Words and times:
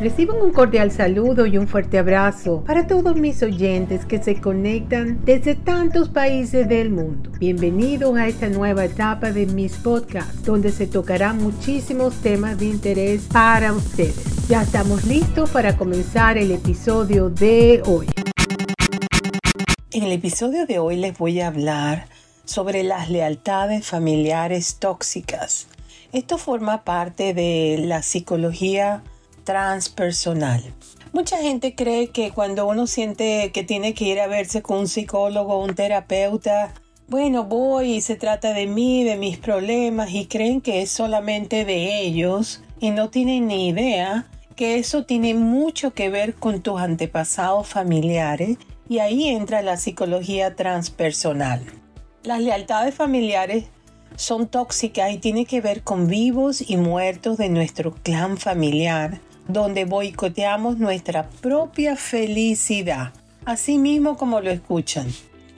Reciban 0.00 0.40
un 0.40 0.50
cordial 0.50 0.90
saludo 0.90 1.44
y 1.44 1.58
un 1.58 1.68
fuerte 1.68 1.98
abrazo 1.98 2.64
para 2.66 2.86
todos 2.86 3.16
mis 3.16 3.42
oyentes 3.42 4.06
que 4.06 4.22
se 4.22 4.40
conectan 4.40 5.22
desde 5.26 5.54
tantos 5.54 6.08
países 6.08 6.66
del 6.70 6.88
mundo. 6.88 7.30
Bienvenidos 7.38 8.16
a 8.16 8.26
esta 8.26 8.48
nueva 8.48 8.86
etapa 8.86 9.30
de 9.30 9.44
mis 9.44 9.76
podcasts, 9.76 10.42
donde 10.42 10.72
se 10.72 10.86
tocarán 10.86 11.36
muchísimos 11.36 12.14
temas 12.22 12.58
de 12.58 12.64
interés 12.64 13.28
para 13.30 13.74
ustedes. 13.74 14.48
Ya 14.48 14.62
estamos 14.62 15.04
listos 15.04 15.50
para 15.50 15.76
comenzar 15.76 16.38
el 16.38 16.50
episodio 16.50 17.28
de 17.28 17.82
hoy. 17.84 18.06
En 19.92 20.04
el 20.04 20.12
episodio 20.12 20.64
de 20.64 20.78
hoy 20.78 20.96
les 20.96 21.18
voy 21.18 21.42
a 21.42 21.48
hablar 21.48 22.06
sobre 22.46 22.84
las 22.84 23.10
lealtades 23.10 23.86
familiares 23.86 24.76
tóxicas. 24.76 25.66
Esto 26.10 26.38
forma 26.38 26.84
parte 26.84 27.34
de 27.34 27.84
la 27.84 28.02
psicología 28.02 29.02
transpersonal. 29.44 30.62
Mucha 31.12 31.38
gente 31.38 31.74
cree 31.74 32.08
que 32.08 32.30
cuando 32.30 32.68
uno 32.68 32.86
siente 32.86 33.50
que 33.52 33.64
tiene 33.64 33.94
que 33.94 34.04
ir 34.04 34.20
a 34.20 34.28
verse 34.28 34.62
con 34.62 34.78
un 34.78 34.88
psicólogo 34.88 35.54
o 35.54 35.64
un 35.64 35.74
terapeuta, 35.74 36.72
bueno, 37.08 37.42
voy 37.42 37.94
y 37.94 38.00
se 38.00 38.14
trata 38.14 38.52
de 38.52 38.68
mí, 38.68 39.02
de 39.02 39.16
mis 39.16 39.36
problemas 39.36 40.12
y 40.12 40.26
creen 40.26 40.60
que 40.60 40.82
es 40.82 40.90
solamente 40.92 41.64
de 41.64 42.00
ellos 42.00 42.62
y 42.78 42.90
no 42.90 43.10
tienen 43.10 43.48
ni 43.48 43.68
idea 43.68 44.26
que 44.54 44.78
eso 44.78 45.04
tiene 45.04 45.34
mucho 45.34 45.92
que 45.92 46.10
ver 46.10 46.34
con 46.34 46.60
tus 46.60 46.80
antepasados 46.80 47.66
familiares 47.66 48.58
y 48.88 49.00
ahí 49.00 49.26
entra 49.28 49.62
la 49.62 49.76
psicología 49.76 50.54
transpersonal. 50.54 51.64
Las 52.22 52.40
lealtades 52.40 52.94
familiares 52.94 53.64
son 54.14 54.46
tóxicas 54.46 55.12
y 55.12 55.18
tienen 55.18 55.46
que 55.46 55.60
ver 55.60 55.82
con 55.82 56.06
vivos 56.06 56.62
y 56.68 56.76
muertos 56.76 57.38
de 57.38 57.48
nuestro 57.48 57.94
clan 57.94 58.36
familiar 58.36 59.18
donde 59.52 59.84
boicoteamos 59.84 60.78
nuestra 60.78 61.28
propia 61.28 61.96
felicidad, 61.96 63.12
así 63.44 63.78
mismo 63.78 64.16
como 64.16 64.40
lo 64.40 64.50
escuchan. 64.50 65.08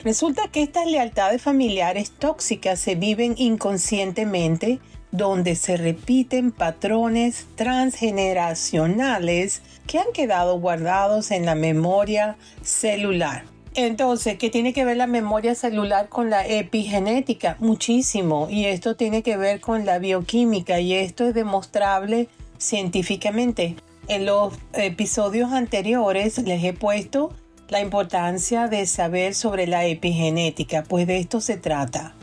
Resulta 0.03 0.49
que 0.49 0.63
estas 0.63 0.85
lealtades 0.85 1.41
familiares 1.41 2.11
tóxicas 2.11 2.79
se 2.79 2.95
viven 2.95 3.35
inconscientemente, 3.37 4.79
donde 5.11 5.55
se 5.55 5.77
repiten 5.77 6.51
patrones 6.51 7.45
transgeneracionales 7.55 9.61
que 9.87 9.99
han 9.99 10.11
quedado 10.13 10.59
guardados 10.59 11.31
en 11.31 11.45
la 11.45 11.55
memoria 11.55 12.35
celular. 12.63 13.45
Entonces, 13.75 14.37
¿qué 14.37 14.49
tiene 14.49 14.73
que 14.73 14.85
ver 14.85 14.97
la 14.97 15.07
memoria 15.07 15.55
celular 15.55 16.09
con 16.09 16.29
la 16.29 16.45
epigenética? 16.45 17.55
Muchísimo. 17.59 18.47
Y 18.49 18.65
esto 18.65 18.95
tiene 18.95 19.23
que 19.23 19.37
ver 19.37 19.61
con 19.61 19.85
la 19.85 19.99
bioquímica 19.99 20.79
y 20.79 20.93
esto 20.93 21.27
es 21.27 21.33
demostrable 21.33 22.27
científicamente. 22.63 23.75
En 24.07 24.25
los 24.25 24.53
episodios 24.73 25.51
anteriores 25.51 26.37
les 26.39 26.63
he 26.63 26.73
puesto 26.73 27.31
la 27.69 27.79
importancia 27.79 28.67
de 28.67 28.85
saber 28.85 29.33
sobre 29.33 29.67
la 29.67 29.85
epigenética, 29.85 30.83
pues 30.83 31.07
de 31.07 31.19
esto 31.19 31.41
se 31.41 31.57
trata, 31.57 32.13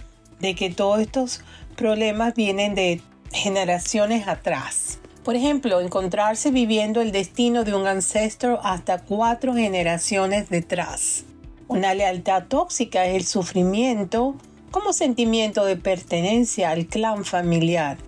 de 0.41 0.55
que 0.55 0.71
todos 0.71 1.01
estos 1.01 1.41
problemas 1.77 2.35
vienen 2.35 2.75
de 2.75 3.01
generaciones 3.33 4.29
atrás. 4.29 4.99
Por 5.25 5.37
ejemplo, 5.37 5.81
encontrarse 5.81 6.51
viviendo 6.51 7.01
el 7.01 7.13
destino 7.13 7.65
de 7.65 7.75
un 7.75 7.87
ancestro 7.87 8.61
hasta 8.63 8.99
cuatro 8.99 9.55
generaciones 9.55 10.49
detrás. 10.49 11.25
Una 11.69 11.95
lealtad 11.95 12.45
tóxica 12.49 13.07
es 13.07 13.17
el 13.17 13.25
sufrimiento 13.25 14.35
como 14.71 14.93
sentimiento 14.93 15.65
de 15.65 15.77
pertenencia 15.77 16.71
al 16.71 16.87
clan 16.87 17.25
familiar 17.25 17.99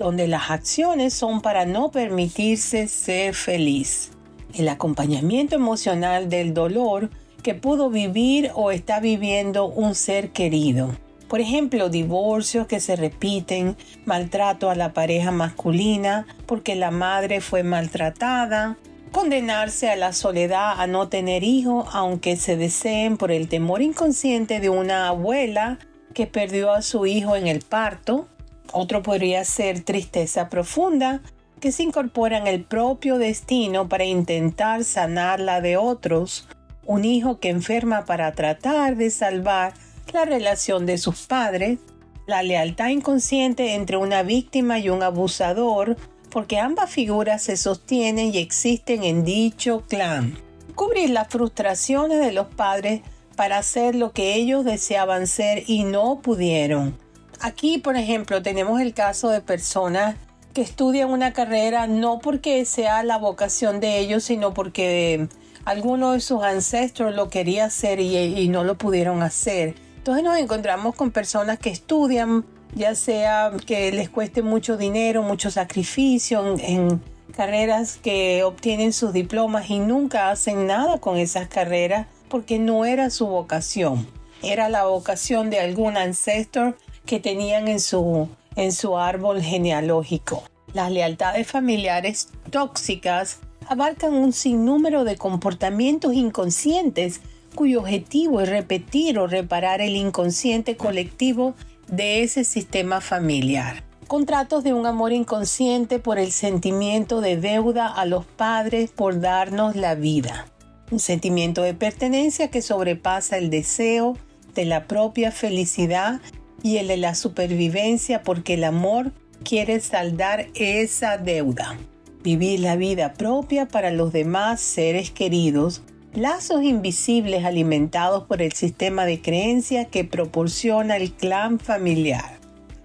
donde 0.00 0.26
las 0.26 0.50
acciones 0.50 1.12
son 1.12 1.42
para 1.42 1.66
no 1.66 1.90
permitirse 1.90 2.88
ser 2.88 3.34
feliz. 3.34 4.12
El 4.54 4.68
acompañamiento 4.68 5.54
emocional 5.54 6.30
del 6.30 6.54
dolor 6.54 7.10
que 7.42 7.54
pudo 7.54 7.90
vivir 7.90 8.50
o 8.54 8.70
está 8.70 8.98
viviendo 8.98 9.66
un 9.66 9.94
ser 9.94 10.30
querido. 10.30 10.90
Por 11.28 11.40
ejemplo, 11.40 11.90
divorcios 11.90 12.66
que 12.66 12.80
se 12.80 12.96
repiten, 12.96 13.76
maltrato 14.06 14.70
a 14.70 14.74
la 14.74 14.92
pareja 14.92 15.30
masculina 15.30 16.26
porque 16.46 16.74
la 16.74 16.90
madre 16.90 17.42
fue 17.42 17.62
maltratada, 17.62 18.78
condenarse 19.12 19.90
a 19.90 19.96
la 19.96 20.14
soledad 20.14 20.80
a 20.80 20.86
no 20.86 21.08
tener 21.08 21.44
hijos 21.44 21.86
aunque 21.92 22.36
se 22.36 22.56
deseen 22.56 23.18
por 23.18 23.30
el 23.30 23.48
temor 23.48 23.82
inconsciente 23.82 24.60
de 24.60 24.70
una 24.70 25.08
abuela 25.08 25.78
que 26.14 26.26
perdió 26.26 26.72
a 26.72 26.82
su 26.82 27.06
hijo 27.06 27.36
en 27.36 27.46
el 27.46 27.60
parto, 27.60 28.26
otro 28.72 29.02
podría 29.02 29.44
ser 29.44 29.82
tristeza 29.82 30.48
profunda, 30.48 31.20
que 31.60 31.72
se 31.72 31.82
incorpora 31.82 32.38
en 32.38 32.46
el 32.46 32.64
propio 32.64 33.18
destino 33.18 33.88
para 33.88 34.04
intentar 34.04 34.84
sanar 34.84 35.40
la 35.40 35.60
de 35.60 35.76
otros, 35.76 36.48
un 36.86 37.04
hijo 37.04 37.38
que 37.38 37.50
enferma 37.50 38.04
para 38.04 38.32
tratar 38.32 38.96
de 38.96 39.10
salvar 39.10 39.74
la 40.12 40.24
relación 40.24 40.86
de 40.86 40.98
sus 40.98 41.26
padres, 41.26 41.78
la 42.26 42.42
lealtad 42.42 42.88
inconsciente 42.88 43.74
entre 43.74 43.96
una 43.96 44.22
víctima 44.22 44.78
y 44.78 44.88
un 44.88 45.02
abusador, 45.02 45.96
porque 46.30 46.58
ambas 46.58 46.90
figuras 46.90 47.42
se 47.42 47.56
sostienen 47.56 48.34
y 48.34 48.38
existen 48.38 49.04
en 49.04 49.24
dicho 49.24 49.84
clan. 49.88 50.38
Cubrir 50.74 51.10
las 51.10 51.28
frustraciones 51.28 52.20
de 52.20 52.32
los 52.32 52.46
padres 52.46 53.02
para 53.36 53.58
hacer 53.58 53.94
lo 53.94 54.12
que 54.12 54.34
ellos 54.34 54.64
deseaban 54.64 55.26
ser 55.26 55.64
y 55.66 55.84
no 55.84 56.20
pudieron 56.22 56.96
Aquí, 57.42 57.78
por 57.78 57.96
ejemplo, 57.96 58.42
tenemos 58.42 58.80
el 58.80 58.92
caso 58.92 59.30
de 59.30 59.40
personas 59.40 60.16
que 60.52 60.60
estudian 60.60 61.10
una 61.10 61.32
carrera 61.32 61.86
no 61.86 62.18
porque 62.18 62.64
sea 62.66 63.02
la 63.02 63.16
vocación 63.16 63.80
de 63.80 63.98
ellos, 63.98 64.24
sino 64.24 64.52
porque 64.52 65.28
alguno 65.64 66.12
de 66.12 66.20
sus 66.20 66.42
ancestros 66.42 67.14
lo 67.14 67.30
quería 67.30 67.66
hacer 67.66 68.00
y, 68.00 68.48
no 68.48 68.62
lo 68.64 68.76
pudieron 68.76 69.22
hacer. 69.22 69.74
Entonces 69.96 70.22
nos 70.22 70.38
encontramos 70.38 70.94
con 70.94 71.12
personas 71.12 71.58
que 71.58 71.70
estudian, 71.70 72.44
ya 72.74 72.94
sea 72.94 73.52
que 73.64 73.90
les 73.92 74.10
cueste 74.10 74.42
mucho 74.42 74.76
dinero, 74.76 75.22
mucho 75.22 75.50
sacrificio 75.50 76.56
en, 76.58 76.60
en 76.60 77.02
carreras 77.34 77.98
que 78.02 78.42
obtienen 78.44 78.92
sus 78.92 79.14
diplomas 79.14 79.70
y 79.70 79.78
nunca 79.78 80.30
hacen 80.30 80.66
nada 80.66 80.98
con 80.98 81.16
esas 81.16 81.48
carreras 81.48 82.06
porque 82.28 82.58
no 82.58 82.84
era 82.84 83.08
su 83.08 83.26
vocación. 83.26 84.06
Era 84.42 84.68
la 84.68 84.84
vocación 84.84 85.50
de 85.50 85.60
algún 85.60 85.96
ancestro 85.96 86.74
que 87.06 87.20
tenían 87.20 87.68
en 87.68 87.80
su, 87.80 88.28
en 88.56 88.72
su 88.72 88.96
árbol 88.98 89.42
genealógico. 89.42 90.42
Las 90.72 90.90
lealtades 90.90 91.46
familiares 91.46 92.28
tóxicas 92.50 93.38
abarcan 93.68 94.14
un 94.14 94.32
sinnúmero 94.32 95.04
de 95.04 95.16
comportamientos 95.16 96.14
inconscientes 96.14 97.20
cuyo 97.54 97.80
objetivo 97.80 98.40
es 98.40 98.48
repetir 98.48 99.18
o 99.18 99.26
reparar 99.26 99.80
el 99.80 99.96
inconsciente 99.96 100.76
colectivo 100.76 101.54
de 101.88 102.22
ese 102.22 102.44
sistema 102.44 103.00
familiar. 103.00 103.82
Contratos 104.06 104.64
de 104.64 104.72
un 104.72 104.86
amor 104.86 105.12
inconsciente 105.12 105.98
por 105.98 106.18
el 106.18 106.32
sentimiento 106.32 107.20
de 107.20 107.36
deuda 107.36 107.86
a 107.86 108.04
los 108.06 108.24
padres 108.24 108.90
por 108.90 109.20
darnos 109.20 109.76
la 109.76 109.94
vida. 109.94 110.46
Un 110.90 110.98
sentimiento 110.98 111.62
de 111.62 111.74
pertenencia 111.74 112.50
que 112.50 112.62
sobrepasa 112.62 113.38
el 113.38 113.50
deseo 113.50 114.16
de 114.54 114.64
la 114.64 114.88
propia 114.88 115.30
felicidad 115.30 116.20
y 116.62 116.78
el 116.78 116.88
de 116.88 116.96
la 116.96 117.14
supervivencia 117.14 118.22
porque 118.22 118.54
el 118.54 118.64
amor 118.64 119.12
quiere 119.42 119.80
saldar 119.80 120.48
esa 120.54 121.16
deuda. 121.16 121.76
Vivir 122.22 122.60
la 122.60 122.76
vida 122.76 123.14
propia 123.14 123.66
para 123.66 123.90
los 123.90 124.12
demás 124.12 124.60
seres 124.60 125.10
queridos, 125.10 125.82
lazos 126.14 126.62
invisibles 126.62 127.44
alimentados 127.44 128.24
por 128.24 128.42
el 128.42 128.52
sistema 128.52 129.06
de 129.06 129.22
creencias 129.22 129.86
que 129.86 130.04
proporciona 130.04 130.96
el 130.96 131.12
clan 131.12 131.58
familiar. 131.58 132.38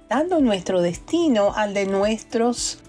Dando 0.08 0.40
nuestro 0.40 0.82
destino 0.82 1.54
al 1.56 1.74
de 1.74 1.86
nuestros, 1.86 2.80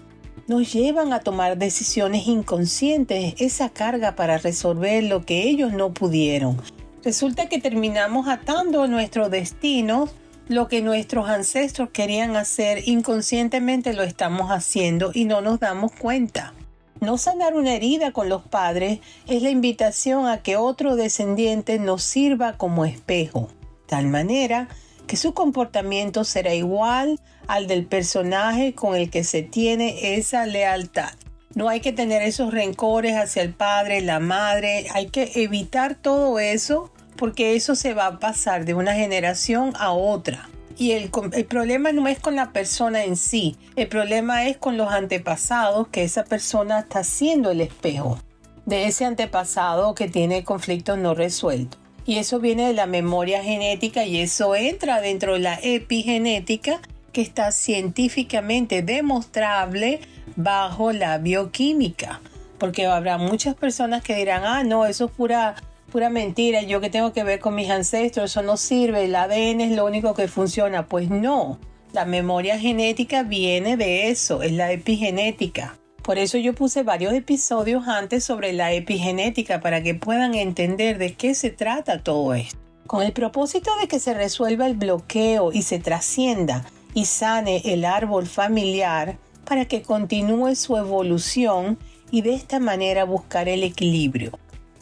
nos 0.47 0.71
llevan 0.71 1.11
a 1.11 1.19
tomar 1.19 1.57
decisiones 1.57 2.27
inconscientes, 2.27 3.35
esa 3.39 3.69
carga 3.69 4.15
para 4.15 4.37
resolver 4.37 5.03
lo 5.03 5.25
que 5.25 5.43
ellos 5.43 5.73
no 5.73 5.93
pudieron. 5.93 6.61
Resulta 7.03 7.49
que 7.49 7.59
terminamos 7.59 8.27
atando 8.27 8.87
nuestro 8.87 9.29
destino 9.29 10.07
lo 10.47 10.67
que 10.67 10.81
nuestros 10.81 11.27
ancestros 11.29 11.89
querían 11.89 12.35
hacer 12.35 12.87
inconscientemente 12.87 13.93
lo 13.93 14.03
estamos 14.03 14.49
haciendo 14.49 15.11
y 15.13 15.25
no 15.25 15.41
nos 15.41 15.59
damos 15.59 15.91
cuenta. 15.91 16.53
No 17.01 17.17
sanar 17.17 17.53
una 17.53 17.75
herida 17.75 18.11
con 18.11 18.29
los 18.29 18.43
padres 18.43 18.99
es 19.27 19.43
la 19.43 19.49
invitación 19.49 20.25
a 20.25 20.41
que 20.41 20.55
otro 20.55 20.95
descendiente 20.95 21.79
nos 21.79 22.01
sirva 22.01 22.53
como 22.53 22.85
espejo, 22.85 23.49
tal 23.87 24.07
manera 24.07 24.67
que 25.05 25.17
su 25.17 25.33
comportamiento 25.33 26.23
será 26.23 26.53
igual 26.53 27.19
al 27.47 27.67
del 27.67 27.85
personaje 27.85 28.73
con 28.73 28.95
el 28.95 29.09
que 29.09 29.23
se 29.23 29.43
tiene 29.43 30.15
esa 30.15 30.45
lealtad. 30.45 31.11
No 31.55 31.69
hay 31.69 31.79
que 31.79 31.93
tener 31.93 32.21
esos 32.21 32.53
rencores 32.53 33.15
hacia 33.15 33.41
el 33.41 33.53
padre, 33.53 34.01
la 34.01 34.19
madre, 34.19 34.87
hay 34.93 35.07
que 35.07 35.31
evitar 35.35 35.95
todo 35.95 36.39
eso 36.39 36.91
porque 37.17 37.55
eso 37.55 37.75
se 37.75 37.93
va 37.93 38.05
a 38.05 38.19
pasar 38.19 38.65
de 38.65 38.73
una 38.73 38.93
generación 38.93 39.73
a 39.77 39.91
otra. 39.91 40.49
Y 40.77 40.91
el, 40.91 41.09
problema 41.09 41.91
no 41.91 42.07
es 42.07 42.19
con 42.19 42.35
la 42.35 42.51
persona 42.51 43.03
en 43.03 43.17
sí, 43.17 43.57
el 43.75 43.87
problema 43.87 44.47
es 44.47 44.57
con 44.57 44.77
los 44.77 44.91
antepasados 44.91 45.87
que 45.87 46.03
esa 46.03 46.23
persona 46.23 46.79
está 46.79 47.03
siendo 47.03 47.49
el 47.49 47.61
espejo 47.61 48.19
de 48.67 48.85
ese 48.85 49.05
antepasado 49.05 49.95
que 49.95 50.07
tiene 50.07 50.43
conflictos 50.43 50.97
no 50.97 51.15
resueltos. 51.15 51.79
Y 52.05 52.17
eso 52.17 52.39
viene 52.39 52.67
de 52.67 52.73
la 52.73 52.85
memoria 52.85 53.41
genética 53.41 54.05
y 54.05 54.17
eso 54.17 54.55
entra 54.55 55.01
dentro 55.01 55.33
de 55.33 55.39
la 55.39 55.59
epigenética 55.61 56.79
que 57.11 57.21
está 57.21 57.51
científicamente 57.51 58.81
demostrable 58.83 60.01
bajo 60.35 60.91
la 60.91 61.17
bioquímica. 61.17 62.21
Porque 62.59 62.85
habrá 62.85 63.17
muchas 63.17 63.55
personas 63.55 64.03
que 64.03 64.15
dirán, 64.15 64.43
ah, 64.45 64.63
no, 64.63 64.85
eso 64.85 65.05
es 65.05 65.11
pura, 65.11 65.55
pura 65.91 66.09
mentira, 66.09 66.61
yo 66.61 66.81
que 66.81 66.89
tengo 66.89 67.13
que 67.13 67.23
ver 67.23 67.39
con 67.39 67.55
mis 67.55 67.69
ancestros, 67.69 68.31
eso 68.31 68.41
no 68.41 68.57
sirve, 68.57 69.05
el 69.05 69.15
ADN 69.15 69.61
es 69.61 69.71
lo 69.71 69.85
único 69.85 70.13
que 70.13 70.27
funciona. 70.27 70.85
Pues 70.87 71.09
no, 71.09 71.59
la 71.93 72.05
memoria 72.05 72.59
genética 72.59 73.23
viene 73.23 73.77
de 73.77 74.09
eso, 74.09 74.43
es 74.43 74.51
la 74.51 74.71
epigenética. 74.71 75.77
Por 76.03 76.17
eso 76.17 76.37
yo 76.37 76.53
puse 76.53 76.83
varios 76.83 77.13
episodios 77.13 77.87
antes 77.87 78.23
sobre 78.23 78.53
la 78.53 78.71
epigenética 78.71 79.59
para 79.59 79.83
que 79.83 79.95
puedan 79.95 80.35
entender 80.35 80.97
de 80.97 81.13
qué 81.15 81.35
se 81.35 81.49
trata 81.49 82.01
todo 82.01 82.33
esto. 82.33 82.57
Con 82.85 83.03
el 83.03 83.11
propósito 83.11 83.71
de 83.81 83.89
que 83.89 83.99
se 83.99 84.13
resuelva 84.13 84.67
el 84.67 84.75
bloqueo 84.75 85.51
y 85.51 85.63
se 85.63 85.79
trascienda 85.79 86.63
y 86.93 87.05
sane 87.05 87.61
el 87.65 87.83
árbol 87.83 88.25
familiar 88.25 89.17
para 89.43 89.65
que 89.65 89.81
continúe 89.81 90.55
su 90.55 90.77
evolución 90.77 91.77
y 92.11 92.21
de 92.21 92.35
esta 92.35 92.59
manera 92.59 93.03
buscar 93.03 93.49
el 93.49 93.63
equilibrio. 93.63 94.31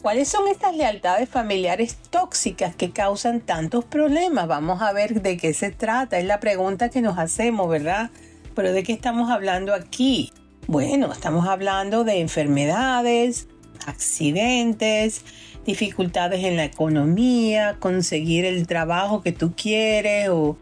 ¿Cuáles 0.06 0.28
son 0.28 0.46
estas 0.46 0.76
lealtades 0.76 1.28
familiares 1.28 1.96
tóxicas 2.10 2.76
que 2.76 2.92
causan 2.92 3.40
tantos 3.40 3.84
problemas? 3.84 4.46
Vamos 4.46 4.80
a 4.80 4.92
ver 4.92 5.20
de 5.20 5.36
qué 5.36 5.52
se 5.52 5.72
trata. 5.72 6.16
Es 6.20 6.24
la 6.24 6.38
pregunta 6.38 6.90
que 6.90 7.00
nos 7.00 7.18
hacemos, 7.18 7.68
¿verdad? 7.68 8.10
Pero 8.54 8.72
¿de 8.72 8.84
qué 8.84 8.92
estamos 8.92 9.32
hablando 9.32 9.74
aquí? 9.74 10.30
Bueno, 10.68 11.12
estamos 11.12 11.48
hablando 11.48 12.04
de 12.04 12.20
enfermedades, 12.20 13.48
accidentes, 13.84 15.24
dificultades 15.64 16.44
en 16.44 16.56
la 16.56 16.66
economía, 16.66 17.74
conseguir 17.80 18.44
el 18.44 18.68
trabajo 18.68 19.22
que 19.22 19.32
tú 19.32 19.54
quieres 19.56 20.28
o 20.28 20.56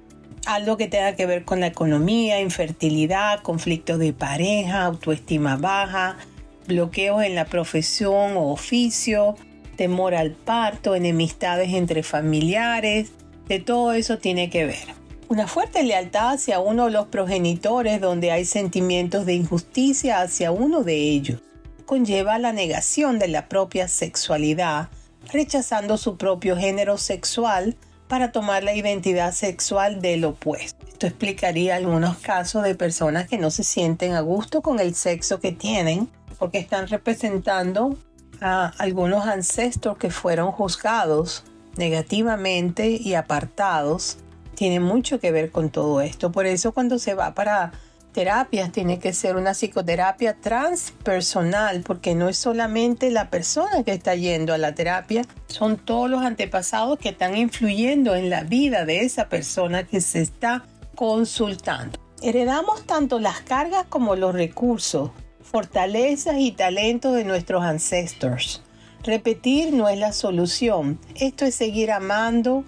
algo 0.47 0.79
que 0.79 0.89
tenga 0.89 1.17
que 1.17 1.27
ver 1.27 1.45
con 1.45 1.61
la 1.61 1.67
economía, 1.67 2.41
infertilidad, 2.41 3.43
conflictos 3.43 3.99
de 3.99 4.15
pareja, 4.15 4.87
autoestima 4.87 5.59
baja, 5.59 6.17
bloqueos 6.67 7.23
en 7.23 7.35
la 7.35 7.45
profesión 7.45 8.37
o 8.37 8.51
oficio, 8.51 9.37
temor 9.77 10.15
al 10.15 10.33
parto, 10.33 10.95
enemistades 10.95 11.73
entre 11.73 12.03
familiares, 12.03 13.11
de 13.49 13.61
todo 13.61 13.93
eso 13.93 14.19
tiene 14.19 14.51
que 14.51 14.67
ver. 14.67 14.95
Una 15.29 15.47
fuerte 15.47 15.83
lealtad 15.83 16.35
hacia 16.35 16.61
uno 16.61 16.87
de 16.87 16.91
los 16.91 17.07
progenitores 17.07 18.01
donde 18.01 18.31
hay 18.31 18.45
sentimientos 18.45 19.27
de 19.27 19.35
injusticia 19.35 20.21
hacia 20.21 20.53
uno 20.53 20.83
de 20.83 20.97
ellos 20.97 21.41
conlleva 21.85 22.39
la 22.39 22.53
negación 22.53 23.19
de 23.19 23.29
la 23.29 23.49
propia 23.49 23.89
sexualidad, 23.89 24.89
rechazando 25.33 25.97
su 25.97 26.17
propio 26.17 26.57
género 26.57 26.99
sexual 26.99 27.77
para 28.09 28.33
tomar 28.33 28.65
la 28.65 28.75
identidad 28.75 29.33
sexual 29.33 30.01
del 30.01 30.25
opuesto. 30.25 30.85
Esto 30.87 31.07
explicaría 31.07 31.77
algunos 31.77 32.19
casos 32.19 32.63
de 32.63 32.75
personas 32.75 33.29
que 33.29 33.39
no 33.39 33.51
se 33.51 33.65
sienten 33.65 34.13
a 34.13 34.21
gusto 34.21 34.63
con 34.63 34.79
el 34.79 34.95
sexo 34.95 35.41
que 35.41 35.53
tienen 35.53 36.09
porque 36.45 36.59
están 36.59 36.89
representando 36.89 37.97
a 38.43 38.67
algunos 38.77 39.25
ancestros 39.25 39.97
que 39.97 40.11
fueron 40.11 40.53
juzgados 40.53 41.43
negativamente 41.79 42.91
y 42.91 43.15
apartados 43.15 44.19
tiene 44.55 44.79
mucho 44.79 45.19
que 45.19 45.31
ver 45.31 45.51
con 45.51 45.71
todo 45.71 46.03
esto. 46.03 46.33
Por 46.33 46.45
eso 46.45 46.73
cuando 46.73 46.99
se 46.99 47.15
va 47.15 47.33
para 47.33 47.73
terapias 48.13 48.73
tiene 48.73 48.99
que 48.99 49.15
ser 49.15 49.37
una 49.37 49.55
psicoterapia 49.55 50.37
transpersonal, 50.39 51.81
porque 51.81 52.15
no 52.15 52.29
es 52.29 52.37
solamente 52.37 53.11
la 53.11 53.31
persona 53.31 53.83
que 53.83 53.93
está 53.93 54.15
yendo 54.15 54.53
a 54.53 54.59
la 54.59 54.75
terapia, 54.75 55.23
son 55.47 55.79
todos 55.79 56.11
los 56.11 56.21
antepasados 56.21 56.99
que 56.99 57.09
están 57.09 57.39
influyendo 57.39 58.15
en 58.17 58.29
la 58.29 58.45
vida 58.45 58.85
de 58.85 59.01
esa 59.01 59.31
persona 59.31 59.85
que 59.85 60.03
se 60.03 60.21
está 60.21 60.67
consultando. 60.95 61.99
Heredamos 62.21 62.85
tanto 62.85 63.19
las 63.19 63.41
cargas 63.41 63.87
como 63.89 64.15
los 64.15 64.35
recursos, 64.35 65.11
fortalezas 65.55 66.41
y 66.41 66.51
talentos 66.51 67.15
de 67.15 67.23
nuestros 67.23 67.63
ancestros. 67.63 68.61
Repetir 69.05 69.73
no 69.73 69.89
es 69.89 69.97
la 69.97 70.13
solución, 70.13 70.99
esto 71.15 71.45
es 71.45 71.55
seguir 71.55 71.93
amando, 71.93 72.65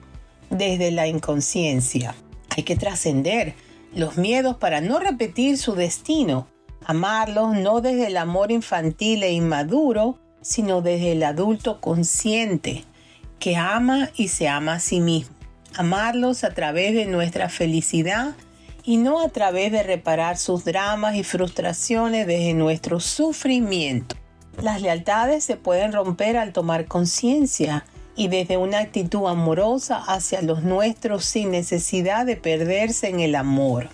desde 0.51 0.93
la 0.93 1.09
inconsciencia. 1.09 2.15
Hay 2.57 2.63
que 2.63 2.77
trascender 2.77 3.55
los 3.93 4.19
miedos 4.19 4.57
para 4.59 4.81
no 4.81 5.01
repetir 5.01 5.59
su 5.59 5.75
destino, 5.75 6.47
amarlos 6.85 7.57
no 7.57 7.81
desde 7.81 8.07
el 8.07 8.17
amor 8.17 8.53
infantil 8.53 9.25
e 9.25 9.33
inmaduro, 9.33 10.21
sino 10.41 10.81
desde 10.81 11.11
el 11.11 11.25
adulto 11.25 11.81
consciente 11.81 12.85
que 13.41 13.57
ama 13.57 14.11
y 14.15 14.29
se 14.29 14.47
ama 14.47 14.75
a 14.75 14.79
sí 14.81 15.01
mismo. 15.01 15.35
Amarlos 15.75 16.45
a 16.45 16.55
través 16.55 16.95
de 16.95 17.07
nuestra 17.07 17.49
felicidad 17.49 18.37
y 18.87 18.99
no 18.99 19.21
a 19.21 19.29
través 19.29 19.73
de 19.73 19.83
reparar 19.83 20.39
sus 20.39 20.65
dramas 20.65 21.17
y 21.17 21.25
frustraciones 21.25 22.25
desde 22.29 22.55
nuestro 22.55 23.01
sufrimiento. 23.01 24.15
Las 24.63 24.81
lealtades 24.81 25.43
se 25.43 25.57
pueden 25.57 25.93
romper 25.93 26.37
al 26.37 26.53
tomar 26.53 26.87
conciencia 26.87 27.85
y 28.15 28.29
desde 28.29 28.57
una 28.57 28.79
actitud 28.79 29.27
amorosa 29.27 29.97
hacia 30.07 30.41
los 30.41 30.63
nuestros 30.63 31.25
sin 31.25 31.51
necesidad 31.51 32.25
de 32.25 32.37
perderse 32.37 33.09
en 33.09 33.19
el 33.19 33.35
amor. 33.35 33.89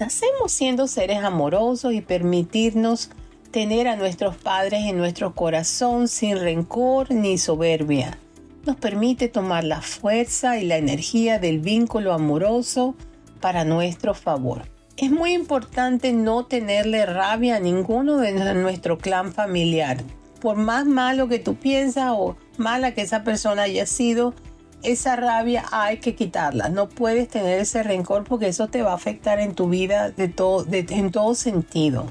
Nacemos 0.00 0.50
siendo 0.50 0.88
seres 0.88 1.22
amorosos 1.22 1.94
y 1.94 2.00
permitirnos 2.00 3.10
tener 3.52 3.86
a 3.86 3.94
nuestros 3.94 4.36
padres 4.36 4.86
en 4.86 4.98
nuestro 4.98 5.36
corazón 5.36 6.08
sin 6.08 6.36
rencor 6.38 7.12
ni 7.12 7.38
soberbia. 7.38 8.18
Nos 8.66 8.74
permite 8.74 9.28
tomar 9.28 9.62
la 9.62 9.80
fuerza 9.80 10.58
y 10.58 10.64
la 10.64 10.76
energía 10.76 11.38
del 11.38 11.60
vínculo 11.60 12.12
amoroso 12.12 12.96
para 13.40 13.64
nuestro 13.64 14.14
favor. 14.14 14.62
Es 14.96 15.10
muy 15.10 15.34
importante 15.34 16.12
no 16.12 16.46
tenerle 16.46 17.04
rabia 17.04 17.56
a 17.56 17.60
ninguno 17.60 18.16
de 18.16 18.54
nuestro 18.54 18.98
clan 18.98 19.32
familiar. 19.32 19.98
Por 20.40 20.56
más 20.56 20.86
malo 20.86 21.28
que 21.28 21.38
tú 21.38 21.56
piensas 21.56 22.12
o 22.16 22.36
mala 22.56 22.92
que 22.92 23.02
esa 23.02 23.22
persona 23.22 23.62
haya 23.62 23.84
sido, 23.84 24.34
esa 24.82 25.16
rabia 25.16 25.64
hay 25.70 25.98
que 25.98 26.14
quitarla. 26.14 26.68
No 26.68 26.88
puedes 26.88 27.28
tener 27.28 27.60
ese 27.60 27.82
rencor 27.82 28.24
porque 28.24 28.48
eso 28.48 28.68
te 28.68 28.82
va 28.82 28.92
a 28.92 28.96
afectar 28.96 29.40
en 29.40 29.54
tu 29.54 29.68
vida 29.68 30.10
de 30.10 30.28
todo, 30.28 30.64
en 30.70 31.10
todo 31.10 31.34
sentido. 31.34 32.06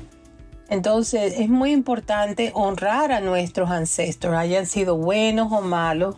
Entonces 0.69 1.35
es 1.39 1.49
muy 1.49 1.71
importante 1.71 2.51
honrar 2.55 3.11
a 3.11 3.21
nuestros 3.21 3.69
ancestros, 3.69 4.35
hayan 4.35 4.65
sido 4.65 4.97
buenos 4.97 5.51
o 5.51 5.61
malos, 5.61 6.17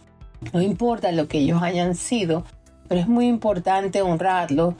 no 0.54 0.62
importa 0.62 1.12
lo 1.12 1.28
que 1.28 1.40
ellos 1.40 1.62
hayan 1.62 1.96
sido, 1.96 2.44
pero 2.88 3.02
es 3.02 3.08
muy 3.08 3.28
importante 3.28 4.02
honrarlos 4.02 4.76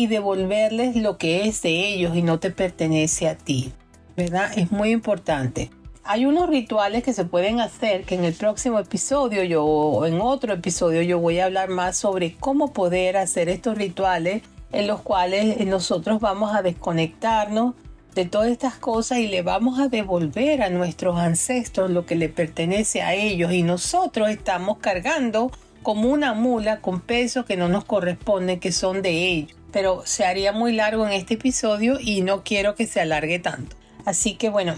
y 0.00 0.06
devolverles 0.06 0.96
lo 0.96 1.18
que 1.18 1.46
es 1.46 1.60
de 1.60 1.92
ellos 1.92 2.16
y 2.16 2.22
no 2.22 2.40
te 2.40 2.50
pertenece 2.50 3.28
a 3.28 3.36
ti. 3.36 3.74
¿Verdad? 4.16 4.50
Es 4.56 4.72
muy 4.72 4.92
importante. 4.92 5.68
Hay 6.04 6.24
unos 6.24 6.48
rituales 6.48 7.02
que 7.02 7.12
se 7.12 7.26
pueden 7.26 7.60
hacer 7.60 8.04
que 8.04 8.14
en 8.14 8.24
el 8.24 8.32
próximo 8.32 8.78
episodio 8.78 9.44
yo 9.44 9.62
o 9.62 10.06
en 10.06 10.22
otro 10.22 10.54
episodio 10.54 11.02
yo 11.02 11.18
voy 11.18 11.38
a 11.38 11.44
hablar 11.44 11.68
más 11.68 11.98
sobre 11.98 12.34
cómo 12.34 12.72
poder 12.72 13.18
hacer 13.18 13.50
estos 13.50 13.76
rituales 13.76 14.42
en 14.72 14.86
los 14.86 15.02
cuales 15.02 15.66
nosotros 15.66 16.18
vamos 16.18 16.54
a 16.54 16.62
desconectarnos 16.62 17.74
de 18.14 18.24
todas 18.24 18.48
estas 18.48 18.76
cosas 18.76 19.18
y 19.18 19.28
le 19.28 19.42
vamos 19.42 19.78
a 19.78 19.88
devolver 19.88 20.62
a 20.62 20.70
nuestros 20.70 21.18
ancestros 21.18 21.90
lo 21.90 22.06
que 22.06 22.14
le 22.14 22.30
pertenece 22.30 23.02
a 23.02 23.12
ellos 23.12 23.52
y 23.52 23.64
nosotros 23.64 24.30
estamos 24.30 24.78
cargando 24.78 25.50
como 25.82 26.08
una 26.08 26.32
mula 26.32 26.80
con 26.80 27.02
pesos 27.02 27.44
que 27.44 27.58
no 27.58 27.68
nos 27.68 27.84
corresponden 27.84 28.60
que 28.60 28.72
son 28.72 29.02
de 29.02 29.28
ellos. 29.28 29.59
Pero 29.72 30.02
se 30.04 30.24
haría 30.24 30.52
muy 30.52 30.72
largo 30.72 31.06
en 31.06 31.12
este 31.12 31.34
episodio 31.34 31.98
y 32.00 32.22
no 32.22 32.42
quiero 32.42 32.74
que 32.74 32.86
se 32.86 33.00
alargue 33.00 33.38
tanto. 33.38 33.76
Así 34.04 34.34
que 34.34 34.50
bueno, 34.50 34.74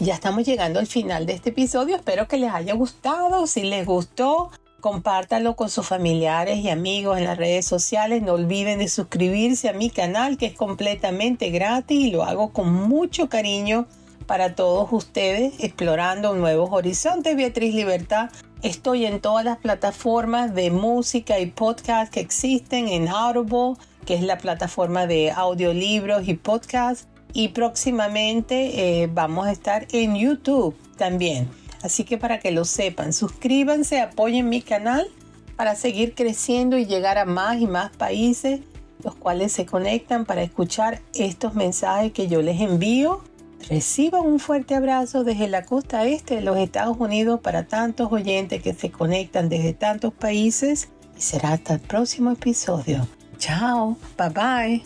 ya 0.00 0.14
estamos 0.14 0.44
llegando 0.44 0.80
al 0.80 0.86
final 0.86 1.26
de 1.26 1.34
este 1.34 1.50
episodio. 1.50 1.96
Espero 1.96 2.26
que 2.26 2.38
les 2.38 2.52
haya 2.52 2.74
gustado. 2.74 3.46
Si 3.46 3.62
les 3.62 3.86
gustó, 3.86 4.50
compártanlo 4.80 5.54
con 5.54 5.70
sus 5.70 5.86
familiares 5.86 6.58
y 6.58 6.70
amigos 6.70 7.18
en 7.18 7.24
las 7.24 7.38
redes 7.38 7.66
sociales. 7.66 8.22
No 8.22 8.32
olviden 8.32 8.78
de 8.78 8.88
suscribirse 8.88 9.68
a 9.68 9.72
mi 9.72 9.90
canal 9.90 10.38
que 10.38 10.46
es 10.46 10.54
completamente 10.54 11.50
gratis 11.50 11.98
y 11.98 12.10
lo 12.10 12.24
hago 12.24 12.52
con 12.52 12.72
mucho 12.72 13.28
cariño 13.28 13.86
para 14.26 14.54
todos 14.54 14.88
ustedes 14.92 15.54
explorando 15.60 16.34
nuevos 16.34 16.70
horizontes. 16.72 17.36
Beatriz 17.36 17.74
Libertad. 17.74 18.30
Estoy 18.62 19.06
en 19.06 19.20
todas 19.20 19.44
las 19.44 19.58
plataformas 19.58 20.54
de 20.54 20.70
música 20.70 21.38
y 21.38 21.46
podcast 21.46 22.12
que 22.12 22.20
existen 22.20 22.88
en 22.88 23.08
Audible, 23.08 23.74
que 24.04 24.14
es 24.14 24.22
la 24.22 24.38
plataforma 24.38 25.06
de 25.06 25.30
audiolibros 25.30 26.28
y 26.28 26.34
podcasts 26.34 27.08
y 27.32 27.48
próximamente 27.48 29.02
eh, 29.02 29.10
vamos 29.12 29.46
a 29.46 29.52
estar 29.52 29.86
en 29.92 30.16
YouTube 30.16 30.76
también. 30.96 31.48
Así 31.82 32.04
que 32.04 32.18
para 32.18 32.38
que 32.38 32.52
lo 32.52 32.64
sepan, 32.64 33.12
suscríbanse, 33.12 34.00
apoyen 34.00 34.48
mi 34.48 34.62
canal 34.62 35.08
para 35.56 35.74
seguir 35.74 36.14
creciendo 36.14 36.78
y 36.78 36.86
llegar 36.86 37.18
a 37.18 37.24
más 37.24 37.60
y 37.60 37.66
más 37.66 37.90
países 37.96 38.60
los 39.04 39.14
cuales 39.14 39.52
se 39.52 39.66
conectan 39.66 40.24
para 40.24 40.42
escuchar 40.42 41.00
estos 41.14 41.54
mensajes 41.54 42.12
que 42.12 42.28
yo 42.28 42.42
les 42.42 42.60
envío. 42.60 43.22
Reciban 43.68 44.22
un 44.22 44.40
fuerte 44.40 44.74
abrazo 44.74 45.24
desde 45.24 45.48
la 45.48 45.64
costa 45.64 46.04
este 46.04 46.36
de 46.36 46.42
los 46.42 46.56
Estados 46.56 46.96
Unidos 46.98 47.40
para 47.40 47.66
tantos 47.66 48.10
oyentes 48.10 48.62
que 48.62 48.74
se 48.74 48.90
conectan 48.90 49.48
desde 49.48 49.72
tantos 49.72 50.12
países 50.12 50.88
y 51.16 51.20
será 51.20 51.52
hasta 51.52 51.74
el 51.74 51.80
próximo 51.80 52.32
episodio. 52.32 53.06
Chao, 53.42 53.96
bye 54.16 54.28
bye. 54.28 54.80